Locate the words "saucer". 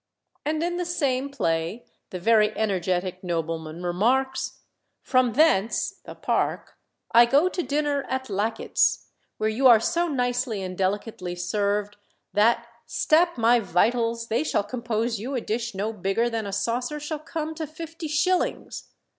16.51-16.99